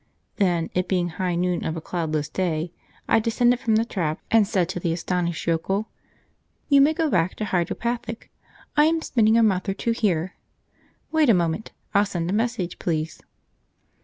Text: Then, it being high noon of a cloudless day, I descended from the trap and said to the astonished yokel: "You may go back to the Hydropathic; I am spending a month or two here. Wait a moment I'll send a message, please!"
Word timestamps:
Then, 0.37 0.71
it 0.73 0.87
being 0.87 1.09
high 1.09 1.35
noon 1.35 1.63
of 1.63 1.77
a 1.77 1.79
cloudless 1.79 2.27
day, 2.27 2.71
I 3.07 3.19
descended 3.19 3.59
from 3.59 3.75
the 3.75 3.85
trap 3.85 4.19
and 4.31 4.47
said 4.47 4.67
to 4.69 4.79
the 4.79 4.91
astonished 4.91 5.45
yokel: 5.45 5.89
"You 6.69 6.81
may 6.81 6.91
go 6.95 7.07
back 7.07 7.35
to 7.35 7.43
the 7.43 7.49
Hydropathic; 7.51 8.31
I 8.75 8.85
am 8.85 9.03
spending 9.03 9.37
a 9.37 9.43
month 9.43 9.69
or 9.69 9.75
two 9.75 9.91
here. 9.91 10.33
Wait 11.11 11.29
a 11.29 11.35
moment 11.35 11.71
I'll 11.93 12.03
send 12.07 12.27
a 12.31 12.33
message, 12.33 12.79
please!" 12.79 13.21